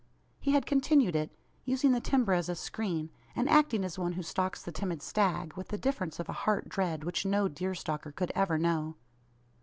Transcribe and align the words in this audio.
He 0.39 0.53
had 0.53 0.65
continued 0.65 1.15
it 1.15 1.29
using 1.63 1.91
the 1.91 1.99
timber 2.01 2.33
as 2.33 2.49
a 2.49 2.55
screen, 2.55 3.11
and 3.35 3.47
acting 3.47 3.85
as 3.85 3.99
one 3.99 4.13
who 4.13 4.23
stalks 4.23 4.63
the 4.63 4.71
timid 4.71 5.03
stag, 5.03 5.53
with 5.53 5.67
the 5.67 5.77
difference 5.77 6.19
of 6.19 6.27
a 6.27 6.33
heart 6.33 6.67
dread 6.67 7.03
which 7.03 7.23
no 7.23 7.47
deer 7.47 7.75
stalker 7.75 8.11
could 8.11 8.31
ever 8.33 8.57
know. 8.57 8.95